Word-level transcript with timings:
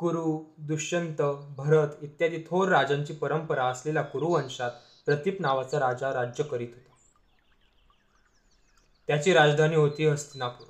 कुरु 0.00 0.44
दुष्यंत 0.58 1.22
भरत 1.56 1.88
इत्यादी 2.02 2.36
थोर 2.36 2.68
राजांची 2.68 3.12
परंपरा 3.12 3.64
असलेल्या 3.64 4.02
कुरुवंशात 4.02 4.70
प्रतीप 5.06 5.36
नावाचा 5.40 5.78
राजा 5.78 6.12
राज्य 6.12 6.44
करीत 6.44 6.68
होता. 6.68 6.92
त्याची 9.06 9.32
राजधानी 9.32 9.76
होती 9.76 10.06
हस्तिनापूर. 10.06 10.66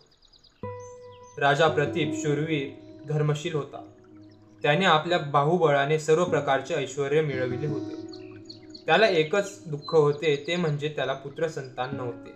राजा 1.41 1.69
प्रतीप 1.69 2.15
शूरवीर 2.23 2.69
धर्मशील 3.09 3.55
होता. 3.55 3.91
त्याने 4.63 4.85
आपल्या 4.85 5.19
बाहुबळाने 5.19 5.99
सर्व 5.99 6.25
प्रकारचे 6.25 6.75
ऐश्वर 6.75 7.21
मिळविले 7.21 7.67
होते. 7.67 7.95
त्याला 8.87 9.09
एकच 9.09 9.63
दुःख 9.67 9.95
होते 9.95 10.45
ते 10.47 10.57
म्हणजे 10.57 10.93
त्याला 10.97 11.13
पुत्र 11.13 11.49
संतान 11.49 11.97
नव्हते. 11.97 12.31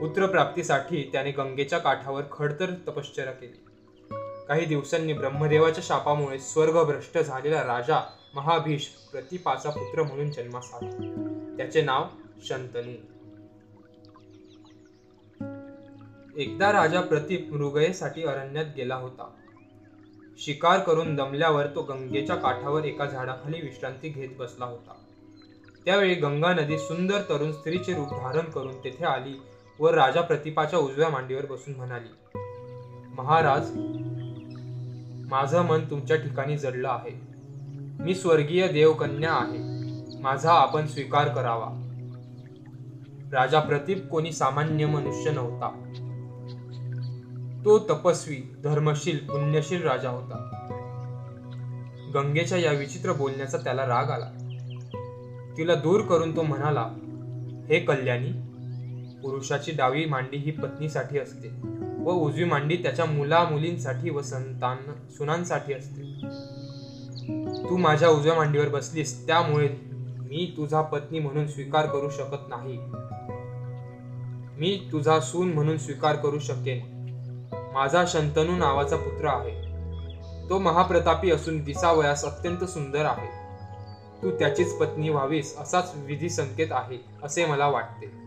पुत्रप्राप्तीसाठी 0.00 1.08
त्याने 1.12 1.30
गंगेच्या 1.30 1.78
काठावर 1.78 2.22
खडतर 2.32 2.70
तपश्चर्या 2.70 3.32
केली. 3.32 3.63
काही 4.48 4.64
दिवसांनी 4.64 5.12
ब्रह्मदेवाच्या 5.12 5.84
शापामुळे 5.86 6.38
स्वर्ग 6.38 6.82
भ्रष्ट 6.84 7.18
झालेला 7.18 7.62
राजा 7.62 8.00
महाभीष 8.34 8.86
प्रतिपाचा 9.12 9.70
पुत्र 9.70 10.02
म्हणून 10.02 10.30
जन्मास 10.30 10.70
आला 10.74 11.56
त्याचे 11.56 11.82
नाव 11.82 12.04
शंतनू. 12.44 12.92
एकदा 16.36 16.72
राजा 16.72 17.00
प्रतीप 17.00 17.52
मृगयेसाठी 17.52 18.24
अरण्यात 18.24 18.66
गेला 18.76 18.94
होता. 18.94 19.30
शिकार 20.38 20.80
करून 20.80 21.14
दमल्यावर 21.14 21.66
तो 21.66 21.82
गंगेच्या 21.82 22.36
काठावर 22.36 22.84
एका 22.84 23.06
झाडाखाली 23.06 23.60
विश्रांती 23.60 24.08
घेत 24.08 24.28
बसला 24.38 24.64
होता. 24.64 24.92
त्यावेळी 25.84 26.14
गंगा 26.14 26.52
नदी 26.52 26.78
सुंदर 26.78 27.20
तरुण 27.20 27.52
स्त्रीचे 27.52 27.94
रूप 27.94 28.08
धारण 28.08 28.50
करून 28.50 28.84
तेथे 28.84 29.04
आली 29.04 29.34
व 29.78 29.88
राजा 29.88 30.20
प्रतिपाच्या 30.20 30.78
उजव्या 30.78 31.08
मांडीवर 31.08 31.46
बसून 31.46 31.74
म्हणाली 31.74 32.08
महाराज 33.14 33.70
माझं 35.24 35.62
मन 35.62 35.80
तुमच्या 35.90 36.16
ठिकाणी 36.16 36.58
जडलं 36.58 36.88
आहे. 36.88 37.34
मी 38.02 38.14
स्वर्गीय 38.14 38.68
देवकन्या 38.68 39.32
आहे. 39.32 39.58
माझा 40.20 40.52
आपण 40.52 40.86
स्वीकार 40.86 41.28
करावा. 41.28 41.80
राजा 43.32 43.60
प्रतीप 43.60 44.06
कोणी 44.10 44.32
सामान्य 44.32 44.86
मनुष्य 44.86 45.30
नव्हता. 45.30 45.90
तो 47.64 47.78
तपस्वी 47.78 48.36
धर्मशील 48.64 49.18
पुण्यशील 49.18 49.82
राजा 49.82 50.10
होता. 50.10 50.50
गंगेच्या 52.14 52.58
या 52.58 52.72
विचित्र 52.72 53.12
बोलण्याचा 53.12 53.58
त्याला 53.58 53.86
राग 53.86 54.10
आला. 54.10 54.30
तिला 55.56 55.74
दूर 55.74 56.00
करून 56.00 56.36
तो 56.36 56.42
म्हणाला 56.42 56.90
हे 57.68 57.80
कल्याणी 57.80 58.30
पुरुषाची 59.24 59.72
डावी 59.72 60.04
मांडी 60.04 60.36
ही 60.36 60.50
पत्नीसाठी 60.50 61.18
असते 61.18 61.48
व 62.02 62.10
उजवी 62.10 62.44
मांडी 62.44 62.76
त्याच्या 62.76 63.04
मुला 63.04 63.44
मुलींसाठी 63.44 64.10
व 64.10 64.22
संतान 64.22 64.76
सुनांसाठी 65.10 65.72
असते. 65.72 66.02
तू 67.70 67.76
माझ्या 67.76 68.08
उजव्या 68.08 68.34
मांडीवर 68.34 68.68
बसलीस 68.68 69.26
त्यामुळे 69.26 69.68
मी 70.18 70.54
तुझा 70.56 70.80
पत्नी 70.80 71.18
म्हणून 71.18 71.46
स्वीकार 71.46 71.86
करू 71.86 72.10
शकत 72.10 72.48
नाही. 72.48 72.78
मी 74.58 74.88
तुझा 74.92 75.20
सून 75.20 75.52
म्हणून 75.52 75.78
स्वीकार 75.78 76.16
करू 76.16 76.38
शकेन. 76.38 76.80
माझा 77.74 78.04
शंतनू 78.06 78.56
नावाचा 78.56 78.96
पुत्र 78.96 79.26
आहे. 79.26 79.64
तो 80.50 80.58
महाप्रतापी 80.58 81.30
असून 81.30 81.64
दिसावयास 81.64 82.24
अत्यंत 82.24 82.64
सुंदर 82.64 83.04
आहे. 83.04 83.44
तू 84.22 84.30
त्याचीच 84.30 84.74
पत्नी 84.74 85.08
व्हावीस 85.08 85.56
असाच 85.58 85.92
विधी 85.96 86.28
संकेत 86.28 86.68
आहे 86.70 86.98
असे 87.22 87.46
मला 87.46 87.66
वाटते. 87.66 88.23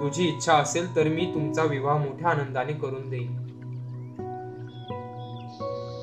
तुझी 0.00 0.24
इच्छा 0.24 0.54
असेल 0.54 0.96
तर 0.96 1.08
मी 1.08 1.30
तुमचा 1.34 1.62
विवाह 1.62 1.96
मोठ्या 1.96 2.30
आनंदाने 2.30 2.72
करून 2.72 3.10
देईन. 3.10 3.44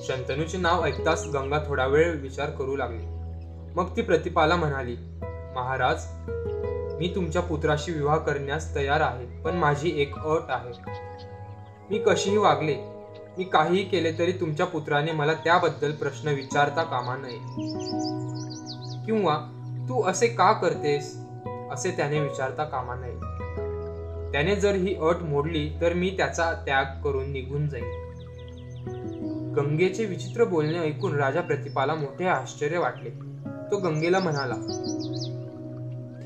शंतनूचे 0.03 0.57
नाव 0.57 0.85
ऐकताच 0.85 1.27
गंगा 1.27 1.59
थोडा 1.67 1.85
वेळ 1.85 2.19
विचार 2.21 2.49
करू 2.49 2.75
लागली. 2.75 3.05
मग 3.75 3.95
ती 3.95 4.01
प्रतिपाला 4.01 4.55
म्हणाली 4.55 4.95
महाराज 5.55 6.05
मी 6.99 7.11
तुमच्या 7.15 7.41
पुत्राशी 7.41 7.91
विवाह 7.91 8.17
करण्यास 8.17 8.75
तयार 8.75 9.01
आहे 9.01 9.41
पण 9.41 9.55
माझी 9.55 10.01
एक 10.01 10.15
अट 10.15 10.43
आहे. 10.49 10.73
मी 11.89 11.99
कशीही 11.99 12.37
वागले 12.37 12.75
मी 13.37 13.43
काहीही 13.43 13.83
केले 13.83 14.11
तरी 14.11 14.31
तुमच्या 14.31 14.65
पुत्राने 14.65 15.11
मला 15.11 15.33
त्याबद्दल 15.33 15.91
प्रश्न 15.91 16.27
विचारता 16.27 16.83
कामा 16.83 17.15
नये. 17.15 17.39
किंवा 19.05 19.37
तू 19.89 20.03
असे 20.03 20.27
का 20.27 20.51
करतेस 20.53 21.17
असे 21.71 21.91
त्याने 21.91 22.19
विचारता 22.19 22.63
कामा 22.63 22.95
नये. 22.95 23.44
त्याने 24.35 24.55
जर 24.55 24.75
ही 24.75 24.95
अट 24.95 25.15
मोडली 25.15 25.69
तर 25.81 25.93
मी 25.93 26.09
त्याचा 26.17 26.53
त्याग 26.53 26.85
करून 27.03 27.31
निघून 27.31 27.67
जाईल 27.67 27.83
गंगेचे 29.53 30.05
विचित्र 30.05 30.43
बोलणे 30.43 30.79
ऐकून 30.79 31.15
राजा 31.15 31.41
प्रतिपाला 31.41 31.95
मोठे 31.95 32.25
आश्चर्य 32.25 32.77
वाटले. 32.77 33.09
तो 33.71 33.77
गंगेला 33.77 34.19
म्हणाला 34.19 34.55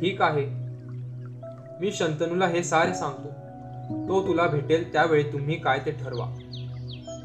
ठीक 0.02 0.22
आहे. 0.22 0.46
मी 1.81 1.92
शंतनूला 1.92 2.48
हे 2.48 2.64
सारे 2.64 2.94
सांगतो. 2.94 3.30
तो 4.08 4.28
तुला 4.28 4.48
भेटेल 4.48 4.92
त्यावेळी 4.94 5.24
तुम्ही 5.24 5.59
काय 5.59 5.80
ते 5.86 5.92
ठरवा. 5.92 6.25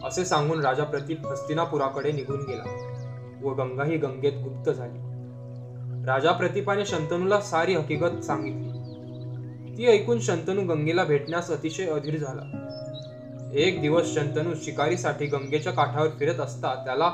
असे 0.05 0.25
सांगून 0.25 0.61
राजा 0.65 0.85
प्रतीप 0.85 1.27
हस्तिनापुराकडे 1.27 2.13
निघून 2.13 2.41
गेला 2.41 2.65
व 3.43 3.55
गंगा 3.55 3.85
ही 3.85 3.97
गंगेत 3.97 4.33
गुप्त 4.33 4.71
झाली. 4.71 4.99
राजा 6.07 6.33
प्रतीपाने 6.33 6.87
शंतनूला 6.87 7.41
सारी 7.41 7.75
हकीकत 7.75 8.25
सांगितली. 8.25 8.74
ती 9.79 9.87
ऐकून 9.87 10.21
शंतनू 10.21 10.63
गंगेला 10.63 11.05
भेटण्यास 11.05 11.51
अतिशय 11.51 11.87
अधीर 11.87 12.17
झाला. 12.17 12.43
एक 13.55 13.81
दिवस 13.81 14.15
शंतनू 14.15 14.55
शिकारीसाठी 14.55 15.27
गंगेच्या 15.27 15.73
काठावर 15.73 16.09
फिरत 16.09 16.41
असता 16.41 16.75
त्याला 16.75 17.07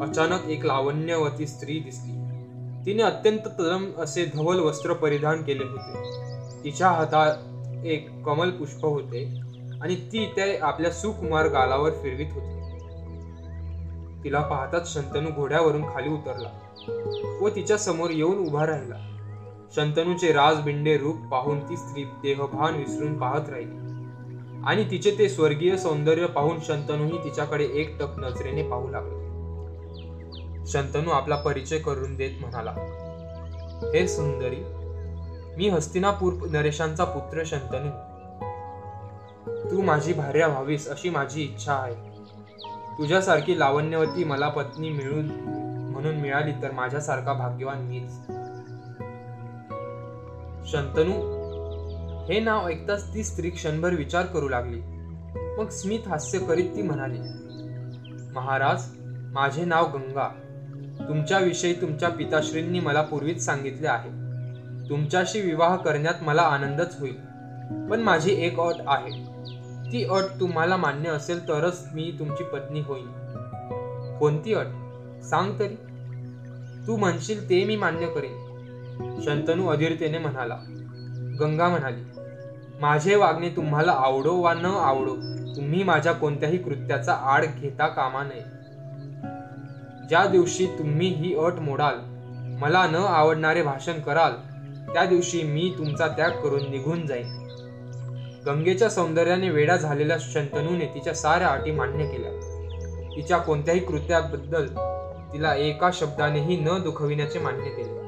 अचानक 0.00 0.48
एक 0.48 0.64
लावण्यवती 0.64 1.46
स्त्री 1.46 1.78
दिसली. 1.78 2.12
तिने 2.86 3.02
अत्यंत 3.02 3.38
तलम 3.38 3.90
असे 3.98 4.24
धवल 4.24 4.58
वस्त्र 4.58 4.92
परिधान 4.92 5.42
केले 5.42 5.64
होते. 5.64 6.02
तिच्या 6.64 6.88
हातात 6.88 7.34
एक 7.84 8.08
कमल 8.26 8.50
पुष्प 8.50 8.86
होते 8.86 9.40
आणि 9.82 9.96
ती 9.96 10.26
ते 10.26 10.56
आपल्या 10.56 10.90
सुकुमार 10.90 11.46
गालावर 11.46 11.90
फिरवित 11.90 12.26
होती. 12.32 12.60
तिला 14.24 14.40
पाहताच 14.40 14.94
शंतनू 14.94 15.30
घोड्यावरून 15.30 15.82
खाली 15.82 16.08
उतरला 16.08 16.50
व 17.40 17.48
तिच्या 17.48 17.78
समोर 17.78 18.10
येऊन 18.10 18.38
उभा 18.38 18.66
राहिला. 18.66 19.10
शंतनूचे 19.76 20.32
राजबिंडे 20.32 20.96
रूप 20.98 21.16
पाहून 21.16 21.60
ती 21.68 21.76
स्त्री 21.76 22.04
देहभान 22.04 22.74
विसरून 22.74 23.18
पाहत 23.18 23.48
राहिली. 23.48 23.76
आणि 24.66 24.90
तिचे 24.90 25.10
ते 25.18 25.28
स्वर्गीय 25.28 25.76
सौंदर्य 25.76 26.26
पाहून 26.26 26.60
शंतनूही 26.60 27.24
तिच्याकडे 27.24 27.64
एक 27.64 27.98
टक 27.98 28.18
नजरेने 28.18 28.62
पाहू 28.62 28.88
लागले. 28.90 29.24
शंतनू 30.66 31.10
आपला 31.10 31.36
परिचय 31.36 31.78
करून 31.78 32.16
देत 32.16 32.30
म्हणाला 32.40 32.70
हे 33.94 34.08
सुंदरी 34.08 34.56
मी 35.56 35.68
हस्तिनापूर 35.68 36.32
नरेशांचा 36.50 37.04
पुत्र 37.04 37.42
शंतनू. 37.46 37.90
तू 39.70 39.82
माझी 39.82 40.12
भार्या 40.12 40.46
व्हावीस 40.46 40.88
अशी 40.88 41.10
माझी 41.10 41.42
इच्छा 41.42 41.72
आहे. 41.72 41.94
तुझ्यासारखी 42.98 43.58
लावण्यवती 43.58 44.24
मला 44.24 44.48
पत्नी 44.48 44.90
मिळून 44.90 45.30
म्हणून 45.90 46.14
मिळाली 46.14 46.52
तर 46.62 46.70
माझ्यासारखा 46.70 47.32
भाग्यवान 47.32 47.78
मीच. 47.78 48.33
शंतनू 50.66 51.34
हे 52.32 52.40
नाव 52.40 52.68
ऐकताच 52.68 53.14
ती 53.14 53.24
स्त्री 53.24 53.50
क्षणभर 53.50 53.94
विचार 53.94 54.26
करू 54.26 54.48
लागली. 54.48 54.80
मग 55.58 55.68
स्मित 55.68 56.08
हास्य 56.08 56.38
करीत 56.38 56.76
ती 56.76 56.82
म्हणाली 56.82 57.18
महाराज 58.34 58.86
माझे 59.32 59.64
नाव 59.64 59.84
गंगा. 59.92 60.28
तुमच्याविषयी 61.08 61.80
तुमच्या 61.80 62.08
पिताश्रींनी 62.08 62.80
मला 62.80 63.02
पूर्वीच 63.02 63.44
सांगितले 63.44 63.86
आहे. 63.86 64.10
तुमच्याशी 64.88 65.40
विवाह 65.40 65.76
करण्यात 65.76 66.14
मला 66.22 66.42
आनंदच 66.42 67.00
होईल. 67.00 67.16
पण 67.90 68.00
माझी 68.00 68.30
एक 68.30 68.60
अट 68.60 68.74
आहे. 68.86 69.34
ती 69.92 70.04
अट 70.04 70.40
तुम्हाला 70.40 70.76
मान्य 70.76 71.10
असेल 71.10 71.48
तरच 71.48 71.86
मी 71.94 72.16
तुमची 72.18 72.44
पत्नी 72.44 72.80
होईल 72.80 73.06
कोणती 74.18 74.54
अट? 74.54 74.66
सांग 75.22 75.58
तरी. 75.58 75.74
तू 76.86 76.96
म्हणशील 76.96 77.50
ते 77.50 77.64
मी 77.64 77.76
मान्य 77.76 78.06
करेन. 78.06 78.43
शंतनू 79.00 79.68
अधीरतेने 79.68 80.18
म्हणाला. 80.18 80.56
गंगा 81.40 81.68
म्हणाली 81.68 82.02
माझे 82.80 83.14
वागणे 83.14 83.48
तुम्हाला 83.48 83.92
आवडो 83.92 84.36
वा 84.36 84.54
न 84.54 84.64
आवडो 84.64 85.14
तुम्ही 85.56 85.82
माझ्या 85.82 86.12
कोणत्याही 86.12 86.58
कृत्याचा 86.58 87.12
आड 87.12 87.44
घेता 87.58 87.86
कामा 87.86 88.22
नये. 88.22 88.40
ज्या 90.08 90.26
दिवशी 90.26 90.66
तुम्ही 90.66 91.08
ही 91.08 91.34
अट 91.34 91.52
मोडाल 91.52 91.94
मला 92.60 92.86
न 92.86 92.94
आवडणारे 92.94 93.62
भाषण 93.62 94.00
कराल 94.00 94.32
त्या 94.92 95.04
दिवशी 95.04 95.42
मी 95.42 95.74
तुमचा 95.78 96.08
त्याग 96.08 96.30
करून 96.30 96.70
निघून 96.70 97.06
जाईन. 97.06 97.44
गंगेच्या 98.46 98.90
सौंदर्याने 98.90 99.50
वेडा 99.50 99.76
झालेल्या 99.76 100.16
शंतनूने 100.20 100.86
तिच्या 100.86 101.14
साऱ्या 101.14 101.48
अटी 101.48 101.70
मान्य 101.70 102.06
केल्या. 102.06 102.30
तिच्या 103.16 103.38
कोणत्याही 103.38 103.80
कृत्याबद्दल 103.80 104.66
तिला 105.32 105.54
एका 105.54 105.90
शब्दानेही 105.92 106.56
न 106.56 106.68
दुखविण्याचे 106.84 107.38
मान्य 107.38 107.70
केले. 107.70 108.03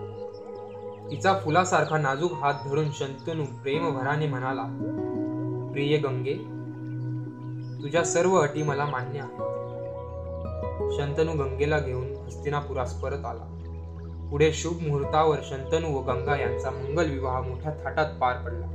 तिचा 1.10 1.34
फुलासारखा 1.34 1.98
नाजूक 1.98 2.32
हात 2.32 2.54
धरून 2.64 2.90
शंतनू 2.90 3.44
प्रेमभराने 3.44 4.26
म्हणाला 4.26 4.62
प्रिय 5.72 5.96
गंगे 5.96 6.34
तुझ्या 7.82 8.04
सर्व 8.04 8.34
अटी 8.34 8.62
मला 8.62 8.86
मान्य 8.86 9.20
आहेत. 9.20 9.42
शंतनू 10.92 11.32
गंगेला 11.32 11.78
घेऊन 11.78 12.06
हस्तिनापुरास 12.26 12.94
परत 12.94 13.24
आला. 13.24 13.52
पुढे 14.30 14.52
शुभ 14.52 14.80
मुहूर्तावर 14.80 15.38
शंतनू 15.42 15.96
व 15.96 16.00
गंगा 16.00 16.36
यांचा 16.36 16.70
मंगल 16.70 17.10
विवाह 17.10 17.40
मोठ्या 17.40 17.72
थाटात 17.84 18.06
पार 18.20 18.36
पडला. 18.36 18.66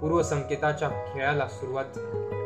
पूर्व 0.00 0.22
संकेताच्या 0.22 0.88
खेळाला 0.88 1.46
सुरुवात 1.46 1.84
झाली. 1.84 2.37